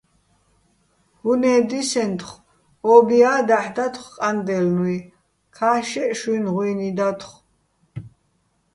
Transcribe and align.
უ̂ნე́ 1.29 1.59
დისენთხო̆, 1.69 2.43
ო́ბია́ 2.93 3.39
დაჰ̦ 3.47 3.69
დათხო̆ 3.75 4.13
ყანდაჲლნუჲ, 4.17 4.97
ქა́შშეჸ 5.55 6.11
შუჲნი̆ 6.19 6.51
ღუჲნი 6.53 6.89
დათხო̆. 6.97 7.39